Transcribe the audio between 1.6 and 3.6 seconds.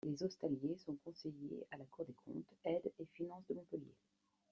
à la Cour des Comptes, Aides et Finances de